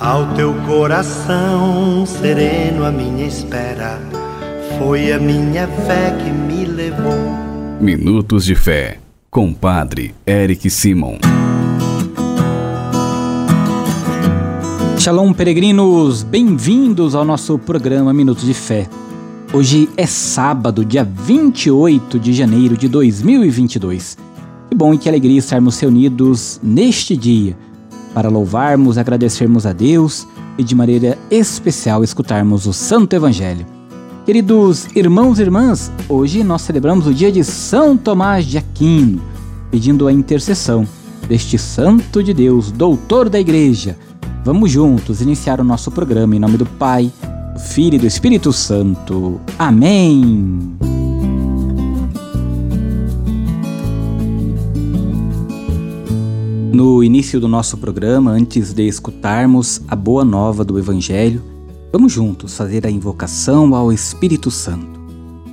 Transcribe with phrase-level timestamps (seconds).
[0.00, 4.00] Ao teu coração sereno, a minha espera
[4.76, 7.14] foi a minha fé que me levou.
[7.80, 8.98] Minutos de Fé,
[9.30, 11.18] com Padre Eric Simon.
[14.98, 16.24] Shalom, peregrinos!
[16.24, 18.88] Bem-vindos ao nosso programa Minutos de Fé.
[19.52, 24.18] Hoje é sábado, dia 28 de janeiro de 2022.
[24.68, 27.56] Que bom e que alegria estarmos reunidos neste dia
[28.14, 30.26] para louvarmos, agradecermos a Deus
[30.56, 33.66] e de maneira especial escutarmos o Santo Evangelho.
[34.24, 39.20] Queridos irmãos e irmãs, hoje nós celebramos o dia de São Tomás de Aquino,
[39.70, 40.86] pedindo a intercessão
[41.28, 43.98] deste Santo de Deus, doutor da Igreja.
[44.44, 47.12] Vamos juntos iniciar o nosso programa em nome do Pai,
[47.52, 49.40] do Filho e do Espírito Santo.
[49.58, 51.03] Amém.
[56.74, 61.40] No início do nosso programa, antes de escutarmos a boa nova do Evangelho,
[61.92, 65.00] vamos juntos fazer a invocação ao Espírito Santo.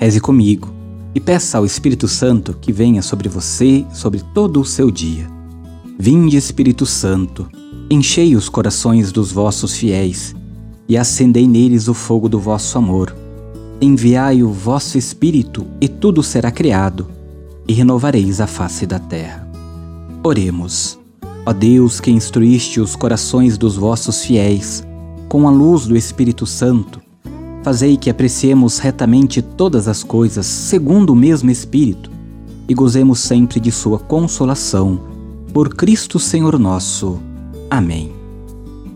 [0.00, 0.74] Reze comigo
[1.14, 5.30] e peça ao Espírito Santo que venha sobre você, sobre todo o seu dia.
[5.96, 7.46] Vinde, Espírito Santo,
[7.88, 10.34] enchei os corações dos vossos fiéis
[10.88, 13.14] e acendei neles o fogo do vosso amor.
[13.80, 17.06] Enviai o vosso Espírito e tudo será criado,
[17.68, 19.48] e renovareis a face da terra.
[20.24, 21.03] Oremos.
[21.46, 24.82] Ó Deus, que instruíste os corações dos vossos fiéis
[25.28, 27.02] com a luz do Espírito Santo,
[27.62, 32.10] fazei que apreciemos retamente todas as coisas segundo o mesmo Espírito
[32.66, 35.00] e gozemos sempre de Sua consolação.
[35.52, 37.18] Por Cristo Senhor nosso.
[37.70, 38.12] Amém.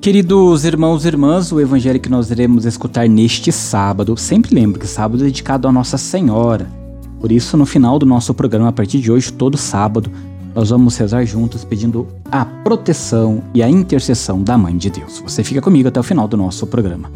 [0.01, 4.87] Queridos irmãos e irmãs, o evangelho que nós iremos escutar neste sábado, sempre lembro que
[4.87, 6.71] sábado é dedicado a Nossa Senhora.
[7.21, 10.11] Por isso, no final do nosso programa, a partir de hoje, todo sábado,
[10.55, 15.23] nós vamos rezar juntos pedindo a proteção e a intercessão da Mãe de Deus.
[15.25, 17.11] Você fica comigo até o final do nosso programa.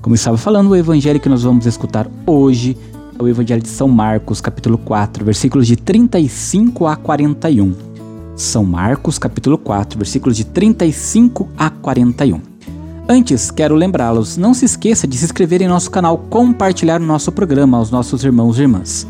[0.00, 2.76] Como estava falando, o evangelho que nós vamos escutar hoje
[3.18, 7.74] é o evangelho de São Marcos, capítulo 4, versículos de 35 a 41.
[8.36, 12.40] São Marcos, capítulo 4, versículos de 35 a 41.
[13.08, 17.32] Antes, quero lembrá-los, não se esqueça de se inscrever em nosso canal, compartilhar o nosso
[17.32, 19.06] programa aos nossos irmãos e irmãs.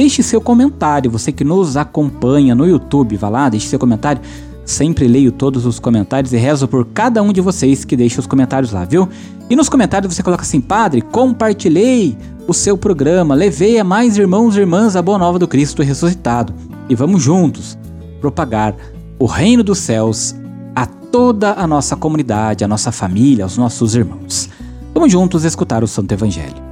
[0.00, 4.22] Deixe seu comentário, você que nos acompanha no YouTube, vá lá, deixe seu comentário.
[4.64, 8.26] Sempre leio todos os comentários e rezo por cada um de vocês que deixa os
[8.26, 9.06] comentários lá, viu?
[9.50, 12.16] E nos comentários você coloca assim: Padre, compartilhei
[12.48, 16.54] o seu programa, levei a mais irmãos e irmãs a boa nova do Cristo ressuscitado.
[16.88, 17.76] E vamos juntos
[18.22, 18.74] propagar
[19.18, 20.34] o reino dos céus
[20.74, 24.48] a toda a nossa comunidade, a nossa família, aos nossos irmãos.
[24.94, 26.69] Vamos juntos escutar o Santo Evangelho.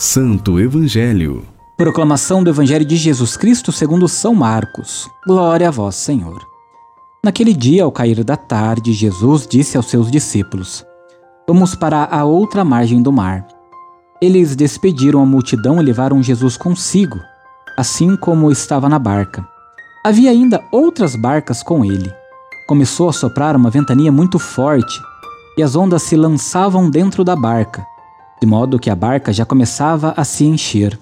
[0.00, 1.44] Santo Evangelho.
[1.76, 5.10] Proclamação do Evangelho de Jesus Cristo segundo São Marcos.
[5.26, 6.40] Glória a vós, Senhor.
[7.24, 10.86] Naquele dia, ao cair da tarde, Jesus disse aos seus discípulos:
[11.48, 13.44] Vamos para a outra margem do mar.
[14.22, 17.18] Eles despediram a multidão e levaram Jesus consigo,
[17.76, 19.44] assim como estava na barca.
[20.06, 22.08] Havia ainda outras barcas com ele.
[22.68, 24.96] Começou a soprar uma ventania muito forte
[25.56, 27.84] e as ondas se lançavam dentro da barca
[28.40, 30.98] de modo que a barca já começava a se encher.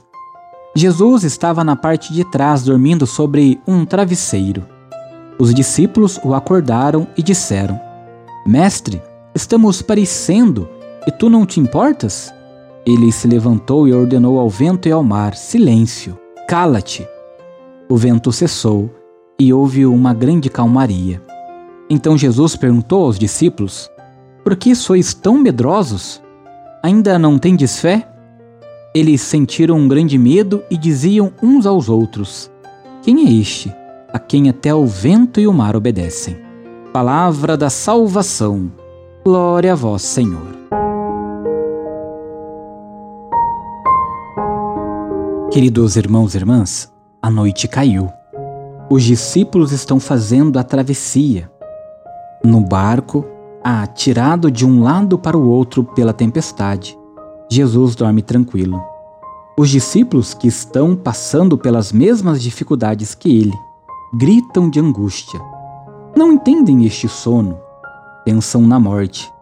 [0.74, 4.66] Jesus estava na parte de trás dormindo sobre um travesseiro.
[5.38, 7.80] Os discípulos o acordaram e disseram:
[8.46, 9.00] Mestre,
[9.34, 10.68] estamos parecendo
[11.06, 12.32] e tu não te importas?
[12.86, 17.06] Ele se levantou e ordenou ao vento e ao mar: Silêncio, cala-te.
[17.88, 18.90] O vento cessou
[19.38, 21.22] e houve uma grande calmaria.
[21.88, 23.90] Então Jesus perguntou aos discípulos:
[24.44, 26.22] Por que sois tão medrosos?
[26.82, 28.06] Ainda não tendes fé?
[28.94, 32.50] Eles sentiram um grande medo e diziam uns aos outros:
[33.02, 33.74] Quem é este,
[34.12, 36.36] a quem até o vento e o mar obedecem?
[36.92, 38.72] Palavra da salvação.
[39.24, 40.56] Glória a vós, Senhor.
[45.50, 48.10] Queridos irmãos e irmãs, a noite caiu.
[48.88, 51.50] Os discípulos estão fazendo a travessia.
[52.44, 53.26] No barco,
[53.66, 56.96] atirado de um lado para o outro pela tempestade,
[57.50, 58.80] Jesus dorme tranquilo.
[59.58, 63.54] Os discípulos que estão passando pelas mesmas dificuldades que ele
[64.14, 65.40] gritam de angústia.
[66.16, 67.58] Não entendem este sono,
[68.24, 69.32] pensam na morte.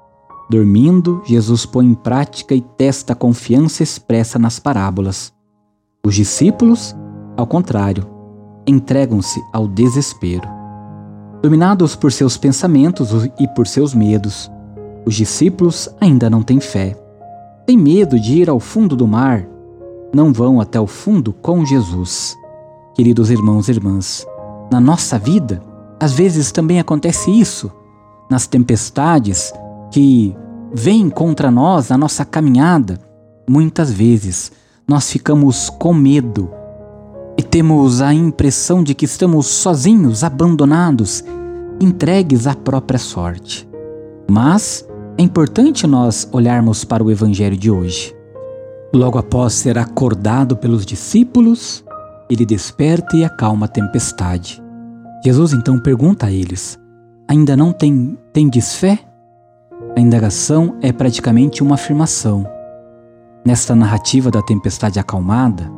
[0.48, 5.32] Dormindo, Jesus põe em prática e testa a confiança expressa nas parábolas.
[6.04, 6.94] Os discípulos,
[7.36, 8.06] ao contrário,
[8.66, 10.63] entregam-se ao desespero.
[11.44, 14.50] Dominados por seus pensamentos e por seus medos,
[15.04, 16.96] os discípulos ainda não têm fé.
[17.66, 19.46] Têm medo de ir ao fundo do mar.
[20.10, 22.34] Não vão até o fundo com Jesus.
[22.94, 24.26] Queridos irmãos e irmãs,
[24.72, 25.62] na nossa vida,
[26.00, 27.70] às vezes também acontece isso
[28.30, 29.52] nas tempestades
[29.90, 30.34] que
[30.72, 32.98] vêm contra nós na nossa caminhada.
[33.46, 34.50] Muitas vezes
[34.88, 36.50] nós ficamos com medo
[37.36, 41.22] e temos a impressão de que estamos sozinhos, abandonados,
[41.80, 43.68] entregues à própria sorte.
[44.30, 44.86] Mas
[45.18, 48.14] é importante nós olharmos para o Evangelho de hoje.
[48.92, 51.84] Logo após ser acordado pelos discípulos,
[52.30, 54.62] ele desperta e acalma a tempestade.
[55.24, 56.78] Jesus então pergunta a eles:
[57.28, 58.98] Ainda não tem, tendes fé?
[59.96, 62.46] A indagação é praticamente uma afirmação.
[63.46, 65.70] Nesta narrativa da tempestade acalmada,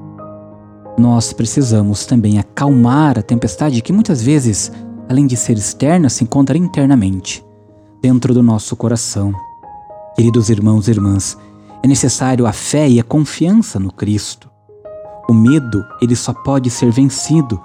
[0.99, 4.72] nós precisamos também acalmar a tempestade que muitas vezes,
[5.08, 7.44] além de ser externa, se encontra internamente,
[8.00, 9.32] dentro do nosso coração.
[10.14, 11.37] Queridos irmãos e irmãs,
[11.82, 14.50] é necessário a fé e a confiança no Cristo.
[15.29, 17.61] O medo, ele só pode ser vencido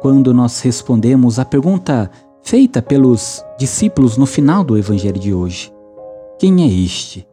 [0.00, 2.10] quando nós respondemos à pergunta
[2.42, 5.72] feita pelos discípulos no final do evangelho de hoje.
[6.38, 7.26] Quem é este?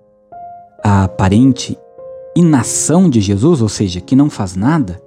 [0.84, 1.78] A aparente
[2.36, 5.02] inação de Jesus, ou seja, que não faz nada,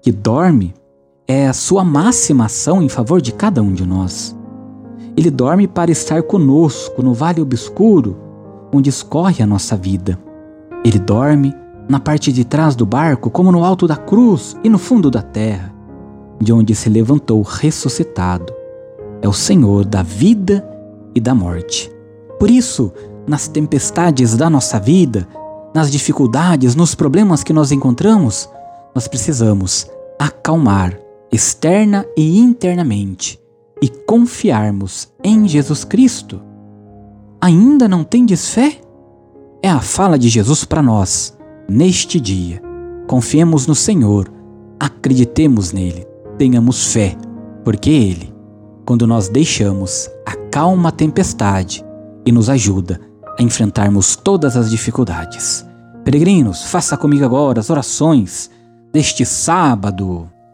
[0.00, 0.74] que dorme,
[1.26, 4.36] é a sua máxima ação em favor de cada um de nós.
[5.16, 8.16] Ele dorme para estar conosco no vale obscuro
[8.72, 10.18] onde escorre a nossa vida.
[10.84, 11.54] Ele dorme
[11.88, 15.20] na parte de trás do barco, como no alto da cruz e no fundo da
[15.20, 15.74] terra,
[16.40, 18.62] de onde se levantou ressuscitado
[19.22, 20.68] é o Senhor da vida
[21.14, 21.90] e da morte.
[22.38, 22.92] Por isso,
[23.26, 25.26] nas tempestades da nossa vida,
[25.72, 28.50] nas dificuldades, nos problemas que nós encontramos,
[28.92, 29.88] nós precisamos
[30.18, 30.98] acalmar
[31.32, 33.40] externa e internamente
[33.80, 36.40] e confiarmos em Jesus Cristo.
[37.40, 38.80] Ainda não tendes fé?
[39.62, 41.36] É a fala de Jesus para nós
[41.68, 42.60] neste dia.
[43.08, 44.30] Confiemos no Senhor,
[44.78, 46.06] acreditemos nele,
[46.38, 47.16] tenhamos fé,
[47.64, 48.32] porque Ele
[48.84, 51.84] quando nós deixamos a calma tempestade
[52.26, 53.00] e nos ajuda
[53.38, 55.66] a enfrentarmos todas as dificuldades.
[56.04, 58.50] Peregrinos, faça comigo agora as orações
[58.92, 60.28] deste sábado.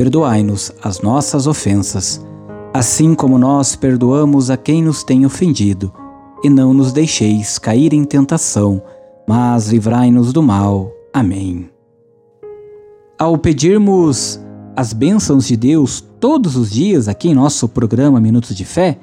[0.00, 2.24] perdoai-nos as nossas ofensas,
[2.72, 5.92] assim como nós perdoamos a quem nos tem ofendido,
[6.42, 8.80] e não nos deixeis cair em tentação,
[9.28, 10.90] mas livrai-nos do mal.
[11.12, 11.68] Amém.
[13.18, 14.40] Ao pedirmos
[14.74, 18.96] as bênçãos de Deus todos os dias aqui em nosso programa Minutos de Fé,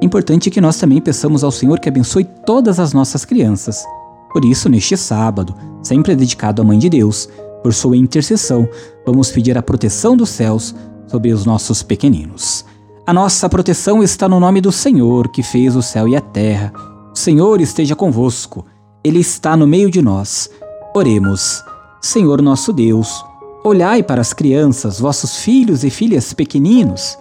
[0.00, 3.84] é importante que nós também peçamos ao Senhor que abençoe todas as nossas crianças.
[4.32, 7.28] Por isso, neste sábado, sempre dedicado à Mãe de Deus,
[7.68, 8.66] por sua intercessão,
[9.04, 10.74] vamos pedir a proteção dos céus
[11.06, 12.64] sobre os nossos pequeninos.
[13.06, 16.72] A nossa proteção está no nome do Senhor, que fez o céu e a terra.
[17.14, 18.64] O Senhor esteja convosco,
[19.04, 20.48] Ele está no meio de nós.
[20.94, 21.62] Oremos.
[22.00, 23.22] Senhor nosso Deus,
[23.62, 27.18] Olhai para as crianças, vossos filhos e filhas pequeninos,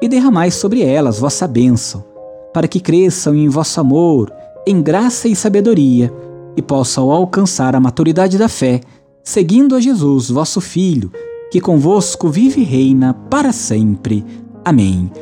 [0.00, 2.04] e derramai sobre elas vossa bênção,
[2.54, 4.32] para que cresçam em vosso amor,
[4.64, 6.12] em graça e sabedoria,
[6.56, 8.80] e possam alcançar a maturidade da fé,
[9.28, 11.12] seguindo a Jesus, vosso Filho,
[11.52, 14.24] que convosco vive e reina para sempre.
[14.64, 15.12] Amém.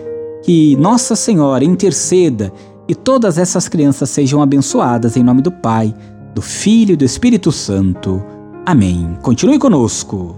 [0.44, 2.52] Que Nossa Senhora interceda
[2.86, 5.92] e todas essas crianças sejam abençoadas em nome do Pai,
[6.32, 8.22] do Filho e do Espírito Santo.
[8.64, 9.18] Amém.
[9.22, 10.36] Continue conosco.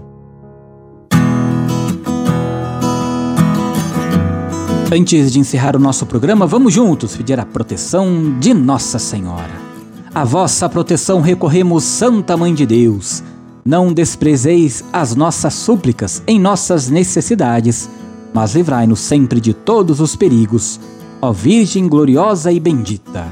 [4.91, 9.69] Antes de encerrar o nosso programa, vamos juntos pedir a proteção de Nossa Senhora.
[10.11, 13.21] A vossa proteção recorremos, Santa Mãe de Deus.
[13.69, 17.87] Não desprezeis as nossas súplicas em nossas necessidades,
[18.33, 20.79] mas livrai-nos sempre de todos os perigos,
[21.21, 23.27] ó Virgem gloriosa e bendita.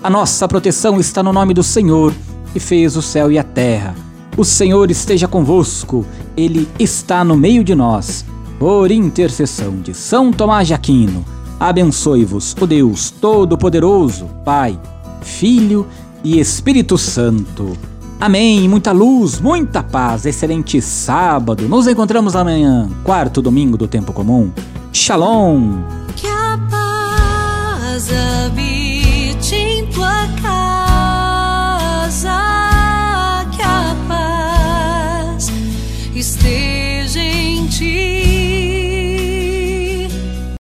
[0.00, 2.14] A nossa proteção está no nome do Senhor,
[2.52, 3.96] que fez o céu e a terra.
[4.36, 6.06] O Senhor esteja convosco,
[6.36, 8.24] Ele está no meio de nós
[8.60, 11.24] por intercessão de São Tomás de Aquino,
[11.58, 14.78] Abençoe-vos o Deus Todo-Poderoso, Pai,
[15.20, 15.84] Filho
[16.22, 17.89] e Espírito Santo.
[18.20, 21.66] Amém, muita luz, muita paz, excelente sábado.
[21.66, 24.52] Nos encontramos amanhã, quarto domingo do tempo comum.
[24.92, 25.78] Shalom.
[26.14, 32.28] Que a paz habite em tua casa,
[33.56, 35.50] que a paz
[36.14, 36.69] esteja